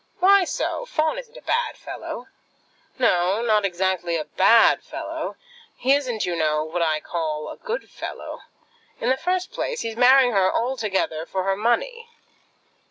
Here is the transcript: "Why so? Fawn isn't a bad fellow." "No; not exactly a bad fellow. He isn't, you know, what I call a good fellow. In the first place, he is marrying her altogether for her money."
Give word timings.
"Why 0.19 0.45
so? 0.45 0.87
Fawn 0.87 1.19
isn't 1.19 1.37
a 1.37 1.43
bad 1.43 1.77
fellow." 1.77 2.25
"No; 2.97 3.43
not 3.43 3.65
exactly 3.65 4.15
a 4.15 4.25
bad 4.25 4.81
fellow. 4.81 5.35
He 5.77 5.93
isn't, 5.93 6.25
you 6.25 6.35
know, 6.35 6.63
what 6.63 6.81
I 6.81 6.99
call 6.99 7.49
a 7.49 7.57
good 7.57 7.87
fellow. 7.87 8.41
In 8.99 9.09
the 9.09 9.15
first 9.15 9.51
place, 9.51 9.81
he 9.81 9.89
is 9.89 9.95
marrying 9.95 10.31
her 10.31 10.51
altogether 10.51 11.27
for 11.27 11.43
her 11.43 11.55
money." 11.55 12.09